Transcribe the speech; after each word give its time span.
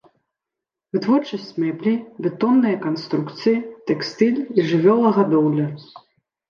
Вытворчасць 0.95 1.51
мэблі, 1.65 1.93
бетонныя 2.27 2.81
канструкцыі, 2.87 3.57
тэкстыль 3.93 4.43
і 4.57 4.61
жывёлагадоўля. 4.73 5.71